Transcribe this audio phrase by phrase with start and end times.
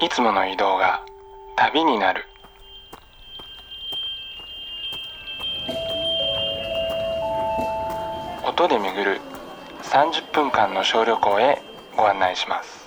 [0.00, 1.04] いつもの移動が
[1.56, 2.24] 旅になる
[8.44, 9.20] 音で巡る
[9.82, 11.62] 30分間の小旅行へ
[11.96, 12.84] ご案内します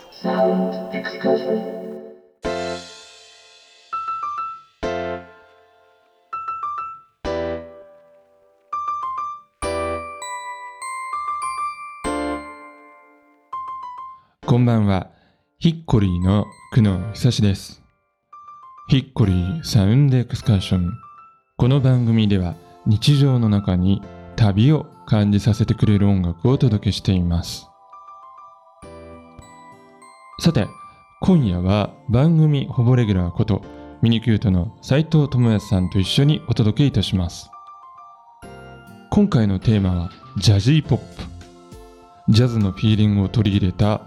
[14.45, 15.16] こんばんは。
[15.59, 17.81] ヒッコリーの久野久志です。
[18.89, 20.93] ヒッコリーサウンドエクスカーション。
[21.57, 22.53] この番組では
[22.85, 24.03] 日常の中に
[24.35, 27.65] 旅を感じさせてくれる音楽をお届けしています。
[30.41, 30.67] さて、
[31.21, 33.63] 今夜は番組ほぼレギュラーこと
[34.03, 37.49] ミニキュートの斉藤智康さんと一緒にお届けいたします。
[39.09, 41.23] 今回のテーマはジャジーポップ。
[42.29, 44.05] ジャズのフィーリングを取り入れた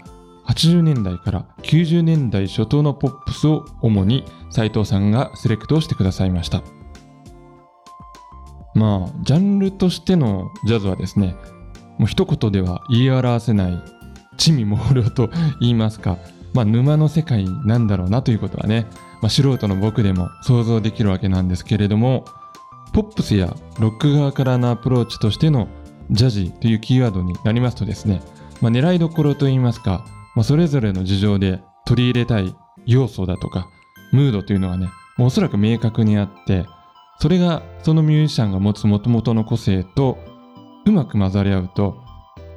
[0.51, 6.61] 80年代から90年代初頭のポップスを主に斉藤さんがセレクトをしてくださいました。
[8.73, 11.35] まあジャンルとしてのジャズはですね
[11.97, 13.83] もう一言では言い表せない
[14.37, 15.29] 地味猛量と
[15.59, 16.17] 言いますか、
[16.53, 18.87] まあ、沼の世界なんだろうなということはね、
[19.21, 22.25] まあ、素人の僕でも想像できるわけなんですけれども
[22.93, 25.67] ポップスやロック側からのアプローチとしての
[26.09, 28.21] ジャジーというキーワードになりますとですね、
[28.61, 33.67] まあ、狙いどころといいますか、まあ、それぞれの事情で取り入れたい要素だとか
[34.11, 36.65] ムードというのはねもうおそらく明確にあって
[37.19, 40.17] それがそのミュージシャンが持つ元々の個性と
[40.85, 42.03] うまく混ざり合うと、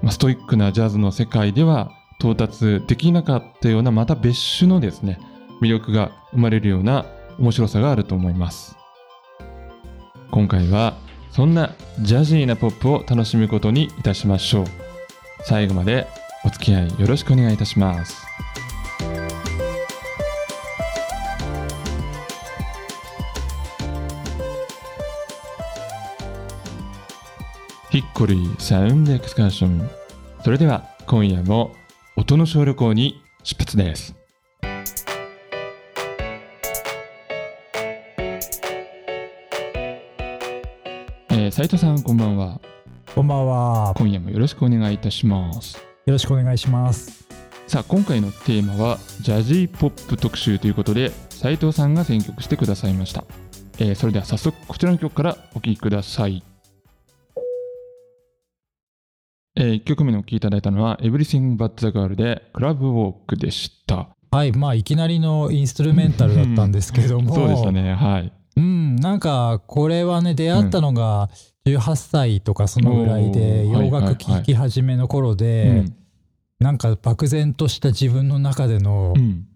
[0.02, 5.18] まあ、ストイックなジャズの世界では到達できなかったようなまた別種のですね
[5.60, 7.04] 魅力が生まれるような
[7.38, 8.76] 面白さがあると思います。
[10.30, 10.94] 今回は
[11.30, 14.64] そんなジャジーなポップを楽しむことにいたしましょう。
[15.42, 16.06] 最後まで
[16.44, 18.24] お付き合いよろしくお願いいたします。
[27.90, 29.88] ヒッコリーサウンドエクスカーション。
[30.42, 31.72] それでは今夜も
[32.16, 34.14] 音の小旅行に出発です。
[41.30, 42.60] えー、斉藤さんこんばんは。
[43.14, 43.94] こんばんは。
[43.96, 47.26] 今夜もよろしくお願いいたしますよろしくお願いします。
[47.66, 53.24] さあ今回のテーマはジャジーポップ特集ということで斉藤さんが選曲してくださいました、
[53.78, 56.42] えーそれでは早速こちらの曲からお聴きください。
[59.56, 64.08] え1曲目のお聴きいただいたのは Everything But the Girl でクラブウォークでした。
[64.30, 68.32] はい、まあいきなりのインストゥルメンタルだったんですけども、 そうでしたねはい。
[68.56, 71.30] うん、なんかこれはね出会ったのが
[71.66, 75.96] 18歳とかそのぐらいで洋楽聴き始めの頃うで、ん。
[76.60, 79.46] なんか漠然とした自分の中でのうん。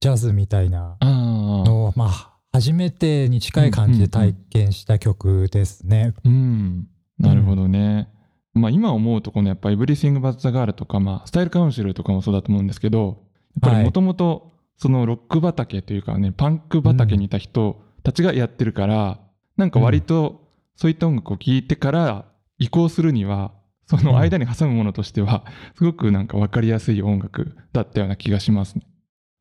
[0.00, 6.12] ジャズみたいなあのをまあ初めてに近い感じで体験した曲ですね。
[6.16, 6.88] あうん。
[7.18, 8.08] なるほどね、
[8.52, 13.16] まあ今思うとこのやっぱ Everything But the Girl とかまあスタイルカウンシルとかもそうだと思うんですけどやっ
[13.60, 13.84] ぱりはい。
[13.84, 19.20] もともとそのロック畑というかねパンク畑にいた人たちがやってるから、
[19.56, 20.41] なんか割と
[20.76, 22.24] そういった音楽を聴いてから
[22.58, 23.52] 移行するには
[23.86, 25.44] その間に挟むものとしては
[25.76, 28.82] すごくなんか分かりやすい音楽だったような気がしますね。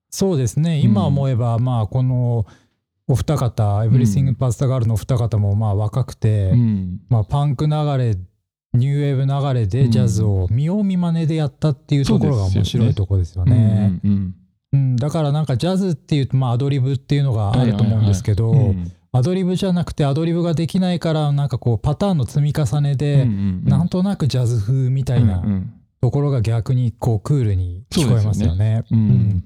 [0.10, 0.80] そうですね。
[0.80, 2.46] 今思えばまあこの
[3.08, 8.18] お二方、Everything But the Girl のお二方もまあ若くて、うん、まあ、パンク流れ
[8.74, 14.00] ニューウェーブ流れでジャズを見よう見まねでやったっていうところが面白いところですよね。
[14.96, 25.44] だからなんかジャズっていうとまあアドリブっていうのがあると思うんですけど、うんうんアドリブじゃなくてアドリブができないからなんかこうパターンの積み重ねで、なんとなくジャズ風みたいな
[26.02, 28.86] ところが逆にこうクールに聞こえますよね。
[28.90, 29.00] うん。
[29.00, 29.44] うん。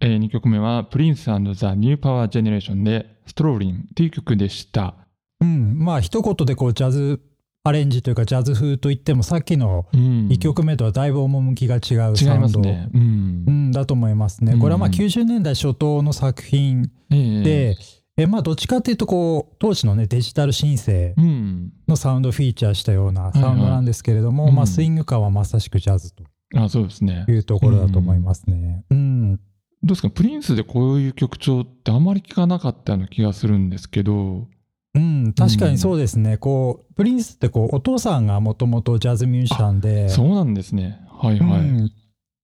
[0.00, 4.94] えー、2曲目は Prince and the New Power Generation で Strolling という曲でした。
[5.42, 5.78] うん。
[5.78, 7.20] まあ一言でこうジャズ
[7.64, 10.28] アレンジというかジャズ風といってもさっきのうん。
[10.28, 12.88] 1曲目とはだいぶ趣が違うサウンド、ね。
[12.94, 13.44] うん。
[13.46, 14.56] うん、だと思いますね。
[14.56, 17.42] これはまあうん90年代初頭の作品ええ。
[17.42, 17.76] で、
[18.16, 26.24] えまあどっちかっていうとこう当時のねデジタルシンセうん、のサウンドをフィーチャーしたようなサウンドなんですけれども、まあスイング感はまさしくジャズと
[26.56, 27.26] あそうですね。
[27.28, 28.84] いうところだと思いますね。
[28.90, 29.40] うん、ど
[29.84, 30.10] うですか？
[30.10, 34.48] プリンスでこういう曲調ってあまり聞かなかったような気がするんですけど、
[34.94, 36.38] うん、確かにそうですね。
[36.38, 41.00] こうプリンスってこうお父さんがもともとジャズミュージシャンで、そうなんですね。
[41.10, 41.60] はいはい。
[41.60, 41.92] うん。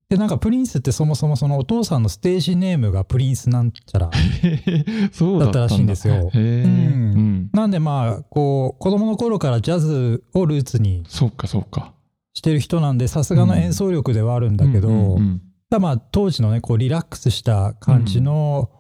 [0.09, 4.11] でなんかプリンスってそもそもそのお父さんのステージネームがプリンスなんちゃら。
[5.13, 6.31] そうだったらしいんですよ。
[6.33, 6.43] うん。
[6.43, 7.51] うん。
[7.53, 11.95] なんでまあこう子供の頃からジャズをルーツにそうかそうか。
[12.35, 18.71] してる人なんでさすがの演奏力ではあるんだけど、うんうんたまあ当時のねこうリラックスした感じの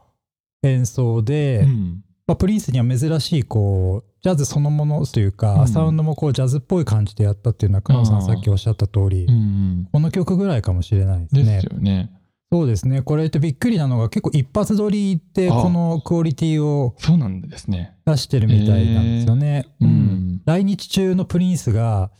[0.63, 11.65] 演奏で、うんまあ、プリンスには珍しいこうジャズそのものというか、うんサウンドもこうジャズっぽい感じでやったっていうのは久野さんさっきおっしゃった通り、うんうんこの曲ぐらいかもしれないですでねす。
[11.65, 12.11] よね。
[12.51, 17.97] そうですねこれってびっくりなのが結構一発撮りでこのクオリティをそうなんですね。
[18.07, 19.67] 出してるみたいなんですよね。
[19.81, 20.43] ううんん。
[20.47, 22.11] 来日中のプリンスが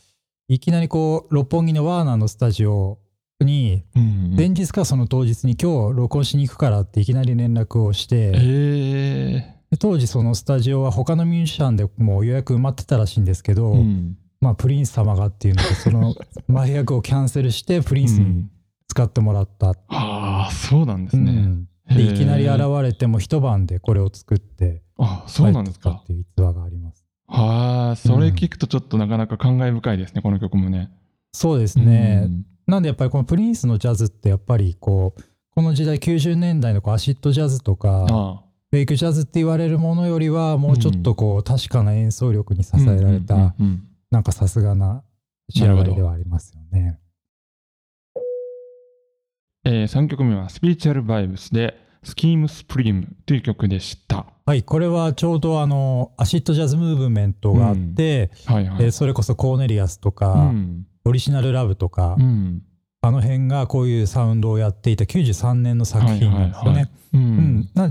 [0.49, 2.99] いきなりこう六本木のワーナーのスタジオ
[3.41, 16.15] にうん前日かその当日に今日録音しに行くからっていきなり連絡をして、えで当時そのスタジオは他のミュージシャンでもう予約埋まってたらしいんですけど、ーうんまあプリンス様がっていうのでその
[16.49, 18.51] 前役をキャンセルしてプリンスにうん
[18.87, 19.71] 使ってもらった。
[19.89, 21.33] ああ、そうなんですね。
[21.33, 27.05] うんでいきなり現れても一晩でこれを作ってあそうなんですか帰っていう逸話があります。
[27.27, 30.91] はあ、それ聞くとちょっとなかなか感慨深いですね、この曲もね。
[31.33, 35.23] そうですね、うんなんでやっぱりこのプリンスのジャズってやっぱりこう
[35.55, 38.44] この時代90年代のこうアシッドジャズとかあ
[38.75, 43.55] フェイクジャズって言われるものよりはもうちょっとこう確かな演奏力に支えられた
[44.11, 45.05] なんかさすがな
[45.49, 46.99] 仕上がりではありますよね。
[49.65, 54.27] えー、3曲目はスピリチュアルバイブスでスキームスプリームという曲でした。
[54.45, 58.85] はいこれはちょうどあのアシッドジャズムーブメントがあって、はいはい。
[58.87, 62.63] えーそれこそコーネリアスとか、うんオリジナルラブとか、うん
[63.05, 66.91] あの辺がこういうサウンドをやっていた93年の作品なんですよね。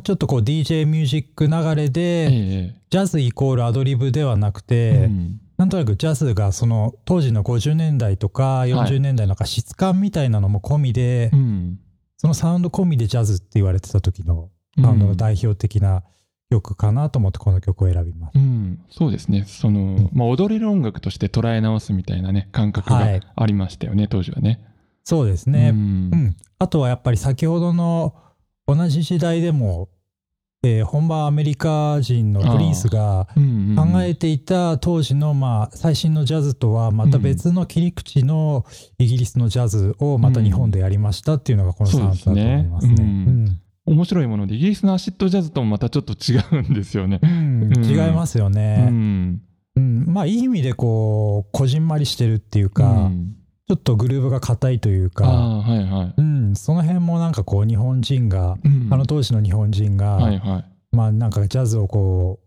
[0.02, 5.40] ちょっとこう DJ ミュージック流れで、えジャズイコールアドリブではなくえて、うん。
[5.58, 11.80] なんとなくジャズがその当時の50年代とか40年代のなんか質感みたいなのも込みで、うん。
[12.18, 14.50] そのサウンド込みでジャズって言われてた時の
[14.82, 16.04] サウンドの代表的な
[16.50, 18.36] 曲かなと思ってこの曲を選びます。
[18.36, 19.46] うん、そうですね。
[19.46, 23.22] その、まあ、踊れる音楽として捉え直すみたいなね感覚がはい。
[23.36, 24.73] ありましたよね、当時はね。
[25.04, 26.10] そうですね、ううん。
[26.10, 28.16] んあとはやっぱり先ほどの
[28.68, 29.90] 同じ時代でも、
[30.64, 38.66] えー本場アメリカ人のプリンスがうんうん考えていた当時のまあ最新のジャズとはまた別の切り口の
[38.98, 42.96] イギリスのジャズをまた日本でやりましたっていうのがこのサウンドだと思いますね。
[42.96, 43.60] そうん。
[43.86, 47.20] 面白いものでイギリスのアシッドジャズともまたちょっと違うんですよね。
[47.22, 47.64] うん。
[47.64, 47.84] うん。
[47.84, 49.42] 違いますようね、ん。
[49.76, 50.06] うん。
[50.08, 56.14] まあいい意味でこうこじんまりしてるっていうか、うょっとグルーヴが硬いというあか、あはいはい。
[56.18, 60.96] うん、その辺もなんかこう日本人が、うんあの当時の日本人が、はいはい。
[60.96, 62.40] まあなんかジャズをこ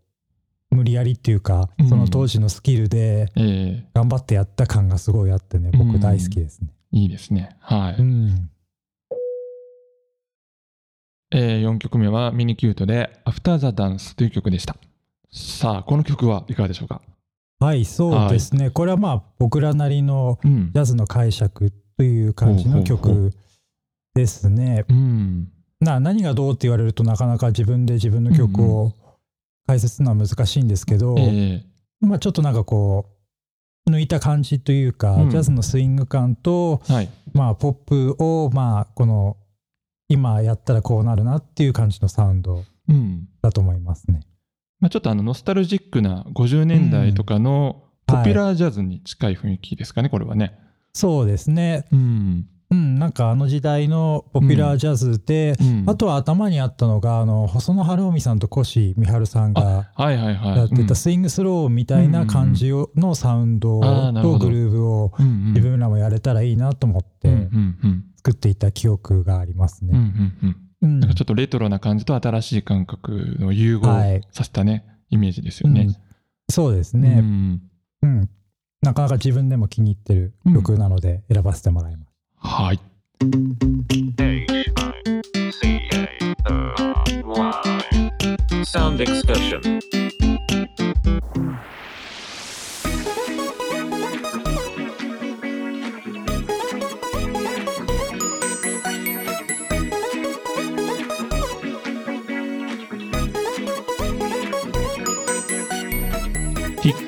[0.71, 6.69] う無理やりっていうか、うんその当時のスキルでええ頑張ってやった感がすごいあってね僕大好きですね。
[6.93, 7.57] いいですね。
[7.61, 7.97] はい。
[7.99, 8.51] うん
[11.33, 14.77] え4曲目はミニキュートで After the Dance という曲でした。
[15.33, 17.03] さあ、この曲はいかがでしょうか？
[17.67, 20.79] はいそうですね、これはまあ僕らなりのうんジ。
[20.81, 23.33] ャズの解釈という感じの曲
[24.15, 24.85] ですね。
[24.89, 25.49] うん。
[25.81, 28.93] な何がどうって言われるとなかなか自分で自分の曲うんを
[29.67, 31.65] 解説するのは難しいんですけど、え
[32.01, 33.07] まあちょっとなんかこ
[33.89, 37.09] う抜いた感じというか、うんジャズのスイング感と、えはい。
[37.33, 39.37] まあポップをまあこの
[40.07, 43.29] 今やったらこうなるなっていう感じのサウンドうん。
[43.43, 44.21] だと思いますね。
[44.87, 50.57] まあ、ちょっとあのノスタルジックな50年代とかのポピュラージャズに近い雰囲気ですかね、これはね。
[50.93, 51.87] そうですね。
[51.91, 52.47] うん。
[52.71, 59.91] うん、なんかあの時代のポピュラージャズで、うんあとは頭にあったのがあの細野晴臣さんと越美晴さんが。
[59.99, 70.33] やってたスイングスローみたいな感じをのサウンドとグルーヴをうんうん自分らもやれたらいいなと思ってうんうんうん作っていた記憶がありますうんうんね。
[70.45, 75.97] うんうんなんかちょっとレトロな感じと新しい感覚の融合はいさせたね、イメージですよねうん。
[76.51, 77.63] そうですうね、ん
[78.03, 78.29] うん
[78.83, 82.13] なかなか自分でも気に入ってる曲なので選ばせてもらいます。
[82.37, 82.81] はい。
[88.65, 89.96] Sound excursion.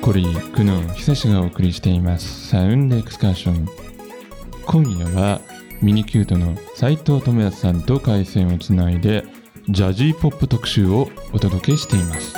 [0.09, 2.47] コリー、クノン、久しがお送りしています。
[2.47, 3.67] サウンドエクスカーション。
[4.65, 5.39] 今夜は
[5.83, 9.23] ミニキュートの斉藤智康さんと回線をつないで、
[9.67, 12.33] ジャジーポップ特集をお届けしています。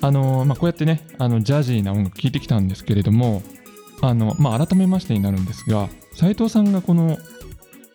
[0.00, 3.42] あのまあ、こうやってねあのジャジーな音楽聴いてきたんですけれども
[4.00, 7.18] あの、まあ、改めましてになるんですが斉藤さんがこの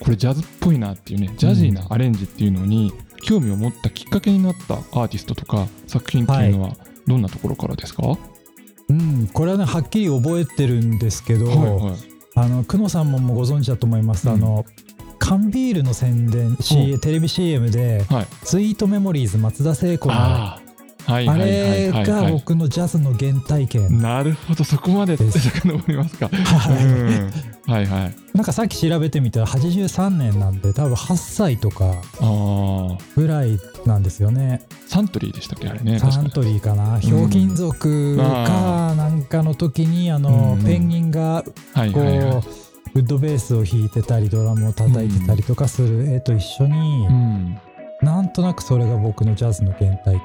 [0.04, 2.94] これジャズっぽいなっていうねジャジーなアレンジっていうのに
[3.25, 6.77] 興味を持ったきっかけになったアーティストとか作品っていうのは
[7.08, 8.03] どんなところからですか、
[8.88, 11.96] うん、うん、これはねはっきり覚えてるんですけど、はいはい。
[12.36, 14.36] あの久野さんもご存知だと思います、うん。
[14.36, 14.65] あの
[15.17, 20.13] 缶ビールの宣伝、C テレビ CM ではい「スイートメモリーズ松田聖子の」
[21.05, 21.91] はいはいはいれはい。
[21.91, 26.29] はいが僕のジャズの原体験、なるほどそこまでです遡りますか。
[26.29, 27.31] はいうん。
[27.67, 28.15] はいはい。
[28.33, 34.62] なんかさっき調べてみたら83年なんで多分8歳とかああぐらいなんですよね。
[34.88, 41.43] サントリーでしたっけあれねサントリーかな、ひょうきん族かなんかの時にあの、うんペンギンが
[41.74, 42.19] はいこう、はい。
[42.19, 42.43] はい
[42.95, 47.59] ウッドベースを弾いてたりドラムを叩いてたりとかする絵と一緒に、うん。
[48.01, 50.21] なんとなくそれが僕のジャズの原体験。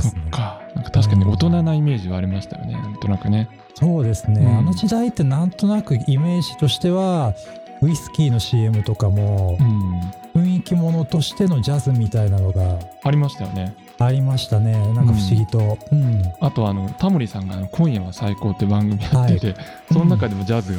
[0.00, 0.60] そっか。
[0.74, 2.72] なんか確かに大人なイメージはありましたよね。
[2.72, 3.48] なんとなくね。
[3.74, 4.58] そうですね、うん。
[4.58, 7.34] あの時代ってなんとなくイメージとしては
[7.80, 10.00] ウイスキーの CM とかもうん。
[10.34, 13.76] 雰囲気ものとしてのジャズみたいなのがありましたよね。
[13.98, 14.72] ありましたね。
[14.94, 15.78] なんか不思議と。
[15.90, 16.22] うん。
[16.40, 19.54] あとあのタモリさんがあの「今夜は最高」って番組やってて、
[19.92, 20.72] その中でもジャズ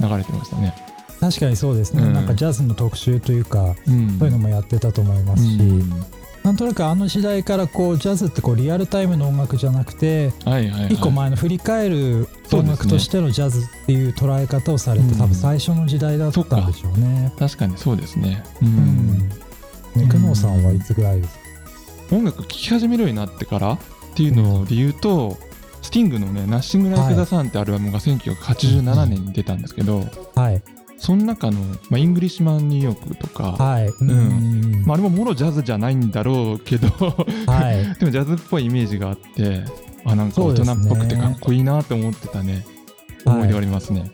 [0.00, 0.72] が流れてましたね。
[1.20, 2.12] 確かにそうですね、うん。
[2.14, 4.18] なんかジャズの特集というかうん。
[4.18, 6.04] そういうのもやってたと思いますし、うん
[6.46, 17.32] なんとなくあの時代からこうジャズってこうリアルタイムの音楽じゃなくてはいはいはい、一個前の振り返る音楽としてのジャズっていう捉え方をされて、うん多分最初の時代だったんでしょうね。
[17.36, 18.44] 確かにそうですね。
[18.62, 19.28] ううんん。
[19.28, 21.34] ね久能さんはいつぐらいです
[22.10, 22.14] か？
[22.14, 23.78] 音楽聴き始めるようになってからっ
[24.14, 25.36] ていうので言うと、
[25.82, 30.04] スティングのね「ナッシング・ライク・ザ・サン」ってアルバムが1987年に出たんですけど、
[30.36, 30.62] はい
[30.98, 31.60] その中の、
[31.90, 33.88] まあ、イングリッシュマン・ニューヨークとか、はい。
[33.88, 34.82] うん。
[34.86, 36.88] まあ、あれももろジャズじゃないんだろうけど
[37.46, 37.84] はい。
[38.00, 39.64] でもジャズっぽいイメージがあって
[40.04, 42.64] あなんか大人っぽくてかっこいいなと思ってたね
[43.24, 44.10] はい思い出ありますね。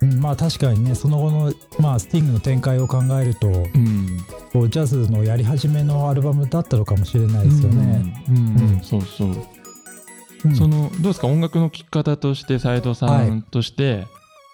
[0.00, 4.06] うんまあ確かにねその後のまあスティングの展開を考えるとうん
[4.52, 8.14] こうジャズのやり始めのアルバムだったのかもしれないですよね。
[8.28, 8.44] うんうん
[8.74, 11.26] うんそうそう、うんそのどうですか？
[11.26, 14.06] 音楽の聴き方として斉藤さんとして、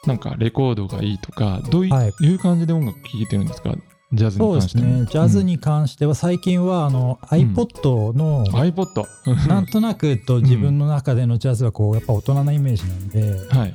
[0.07, 1.91] なんかレコードがいいとかどうい,、
[2.35, 3.75] う感じで音楽聴いてるんですか？
[4.13, 8.55] ジャズにそうです関してもねジャズに関しては最近はあの iPod のうん。
[8.55, 9.05] iPod
[9.49, 13.75] なんとなくと自分の中でのジャズはこうやっぱ大人なイメージなんではい、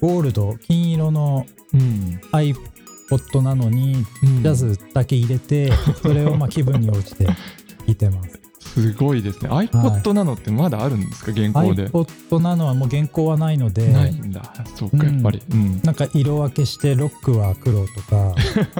[0.00, 4.42] ゴールド金色のうん、iPod なのにうん。
[4.42, 5.70] ジャズだけ入れて
[6.02, 7.32] それをまあ気分に応じて聴
[7.86, 8.39] いてます。
[8.74, 9.50] すごいですね。
[9.50, 11.32] iPod なのってまだあるんですか？
[11.32, 13.88] 現行で、iPod なのはもう原稿はないので。
[13.92, 14.42] ないんだ。
[14.76, 15.80] そうかやっぱり、うん。
[15.82, 18.34] なんか色分けしてロックは黒とか。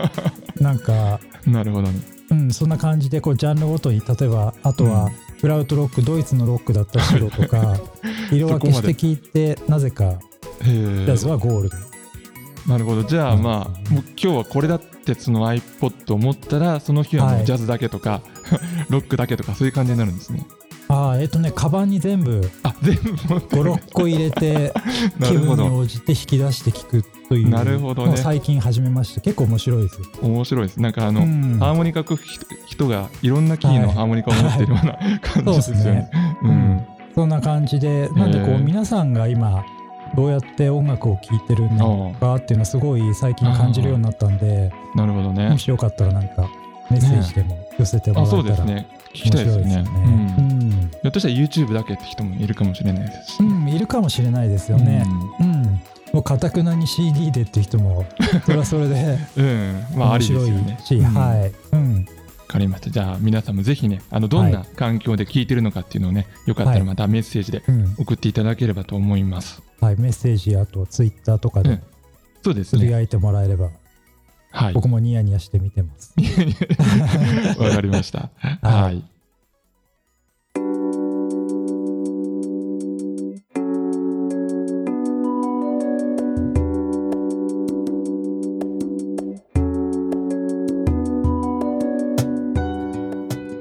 [0.61, 2.01] なんか、なるほどね。
[2.31, 7.77] うん、そんな感じでこうジャンルごとに例えばあとはクラウトロックドイツのロックだったら白とか
[8.31, 10.21] 色分けして聞いてなぜか
[10.63, 11.77] ジャズはゴールド。
[12.69, 13.03] なるほど。
[13.03, 13.43] じゃあうん。
[13.43, 18.21] まあもう今日はこれだってその iPod を持ったらその日はジャズだけとか、
[18.89, 20.47] ロックだけとかそういう感じになるんですね。
[20.89, 23.63] ああえっ、とねカバンに全部あ全部持ってる。
[23.63, 24.73] 56個入れて
[25.21, 27.49] な気分に応じて引き出して聞くという。
[27.49, 28.17] なるほどね。
[28.17, 29.21] 最近始めました。
[29.21, 30.01] 結構面白いです。
[30.21, 30.81] 面白いです。
[30.81, 31.59] なんかあの、うん。
[31.61, 33.97] ハーモニカ吹く人人がいろんなキーのはい。
[33.97, 36.11] ハーモニカを持っているような感じですよね。
[36.43, 36.81] うん。
[37.15, 39.65] そんな感じでなんでこう皆さんが今
[40.17, 45.51] どうやって音楽を聴いてるのかっていうのはすごい最近感じるようになったんでなるほどね。
[45.51, 45.59] も。
[45.59, 46.49] しよかったらなんか
[46.91, 48.89] メッセージでも寄せてもらあえたらそうですね。
[49.13, 49.63] 聞きたいですね。
[49.63, 53.45] 面白いですねうんひょっとしたら YouTube だけって人もいるかもしれないですしう。
[53.45, 55.05] ん、うんいるかもしれないですよね。
[55.41, 55.81] うん、
[56.13, 58.05] もうかたくなに CD でっていう人も
[58.45, 59.45] それはそれでうん。
[59.45, 60.79] うんまあありですよね。
[60.85, 62.07] し、うんわはい、うん、
[62.47, 62.91] かりました。
[62.91, 69.63] じゃあ皆さんもぜひね、あのどんな環境で聞いてるのかっていうのをね、よかったらまたメッセージでうん、送っていただければと思います。
[69.81, 71.83] はい、メッセージあとツイッターとかでうん
[72.43, 72.83] そうですね。
[72.83, 73.71] つぶやいてもらえれば、
[74.51, 74.75] はい。
[74.75, 76.15] 僕もニヤニヤして見てます。
[77.59, 78.31] わかりました。
[78.37, 79.05] はいはい。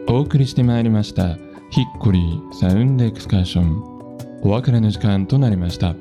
[0.07, 1.35] お送りしてまいりました
[1.69, 3.99] ヒッコリーサウンドエクスカーション
[4.41, 5.95] お別れの時間となりました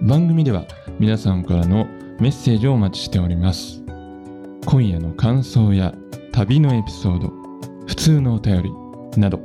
[0.00, 0.64] 番組では
[0.98, 1.86] 皆さんからの
[2.20, 3.82] メッセージをお待ちしております。
[4.64, 5.94] 今夜の感想や
[6.30, 7.32] 旅のエピソード
[7.86, 8.72] 普通のお便り
[9.20, 9.40] など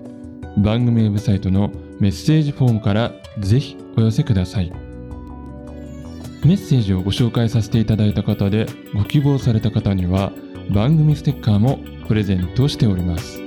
[0.57, 4.71] 番組ウェブサイトのメッセージフォームからぜひお寄せください。
[6.45, 10.31] メッセージをご紹介させていただいた方でご希望された方には
[10.69, 13.39] 番組ステッカーもプレゼントしております。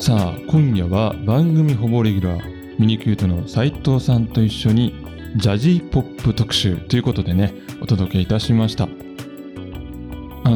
[0.00, 2.57] さあ今夜は番組ほぼレギュラー。
[2.78, 4.94] ミニキュートの斉藤さんと一緒に
[5.36, 8.84] ジャジーポップ特集ということでねお届けいたしました。
[8.84, 8.88] あ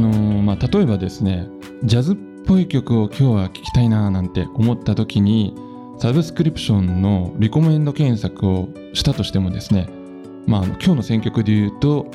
[0.00, 1.48] のーまあ例えばですね
[1.82, 5.54] ジャズっぽい曲を今日は聴きたいななんて思った時に
[5.98, 9.88] サブスクリプションのリコメンド検索をしたとしてもですね
[10.46, 12.10] まあ今日の選曲で言うと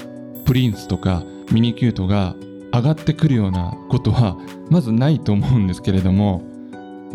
[0.45, 2.35] プリンスとかミニキュートが
[2.73, 4.37] 上がってくるようなことは
[4.69, 6.41] まずないと思うんですけれども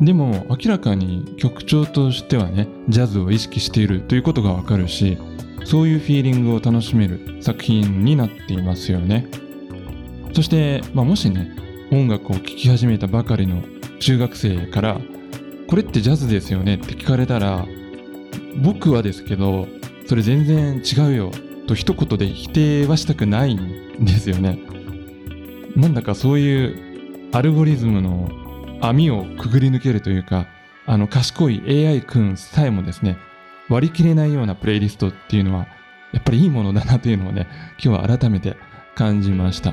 [0.00, 5.18] でも明らかに曲調としてはねジャズを意識しているということがわかるし
[5.64, 9.28] そういうフィーリングを楽しめる作品になっていますよね。
[10.32, 11.54] そして、まあ、もしね
[11.92, 13.62] 音楽を聴き始めたばかりの
[14.00, 15.00] 中学生から
[15.68, 16.76] これってジャズですよね？
[16.76, 17.66] って聞かれたら
[18.64, 19.68] 僕はですけど
[20.06, 21.30] それ全然違うよ
[21.66, 24.58] と一言で否定はしたくないんですよね。
[25.76, 28.30] なんだかそういうアルゴリズムの
[28.82, 30.46] 網をくぐり抜けるというか
[30.86, 33.16] あの賢い AI 君さえもですね
[33.68, 35.66] 割り切れないようなプレイリストっていうのは
[36.12, 37.46] やっぱりいいものだなというのをね
[37.82, 38.56] 今日は改めて
[38.94, 39.72] 感じました、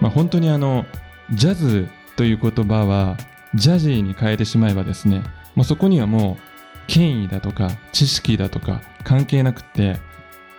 [0.00, 0.84] まあ、本当にあの
[1.32, 3.16] ジャズという言葉は
[3.54, 5.22] ジャジーに変えてしまえばですね、
[5.54, 6.42] まあ、そこにはもう
[6.88, 9.98] 権威だとか知識だとか関係なくって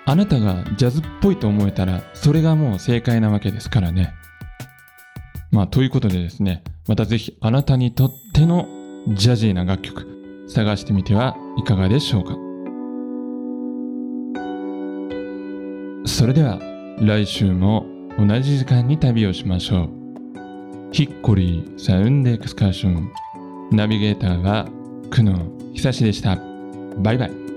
[0.06, 4.16] あなたがジャズっぽいと思えたらそれがもう正解なわけですからね。
[5.52, 8.68] まあということでですねまたぜひあなたにとっての
[9.10, 12.36] ジャジーな楽曲探してみてはいかがでしょうか。
[16.06, 16.60] それでは
[17.00, 17.86] 来週も
[18.18, 19.90] 同じ時間に旅をしましょう。
[20.92, 23.12] ヒッコリーサウンドエクスカーション。
[23.72, 24.68] ナビゲーターは
[25.12, 25.38] 久野
[25.74, 26.38] 久志でした。
[26.98, 27.49] バイバイ。